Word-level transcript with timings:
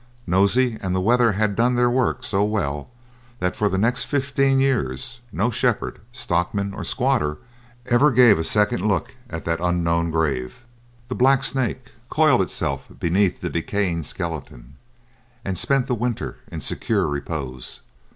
Nosey 0.25 0.79
and 0.81 0.95
the 0.95 0.99
weather 0.99 1.33
had 1.33 1.55
done 1.55 1.75
their 1.75 1.87
work 1.87 2.23
so 2.23 2.43
well 2.43 2.89
that 3.37 3.55
for 3.55 3.69
the 3.69 3.77
next 3.77 4.05
fifteen 4.05 4.59
years 4.59 5.19
no 5.31 5.51
shepherd, 5.51 6.01
stockman, 6.11 6.73
or 6.73 6.83
squatter 6.83 7.37
ever 7.85 8.09
gave 8.11 8.39
a 8.39 8.43
second 8.43 8.83
look 8.87 9.13
at 9.29 9.45
that 9.45 9.59
unknown 9.61 10.09
grave. 10.09 10.63
The 11.07 11.13
black 11.13 11.43
snake 11.43 11.91
coiled 12.09 12.41
itself 12.41 12.87
beneath 12.99 13.41
the 13.41 13.49
decaying 13.51 14.01
skeleton, 14.01 14.77
and 15.45 15.55
spent 15.55 15.85
the 15.85 15.93
winter 15.93 16.37
in 16.51 16.61
secure 16.61 17.05
repose. 17.05 17.81